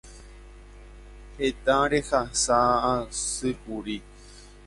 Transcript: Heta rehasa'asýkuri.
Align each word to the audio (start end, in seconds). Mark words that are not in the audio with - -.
Heta 1.41 1.75
rehasa'asýkuri. 1.93 3.97